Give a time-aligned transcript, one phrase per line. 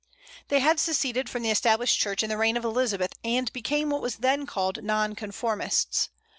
[0.47, 4.01] They had seceded from the Established Church in the reign of Elizabeth, and became what
[4.01, 6.09] was then called Non conformists.